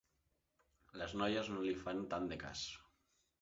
Les 1.01 1.13
noies 1.21 1.51
no 1.57 1.61
li 1.67 1.75
fan 1.83 2.01
tant 2.15 2.27
de 2.33 2.41
cas. 2.47 2.65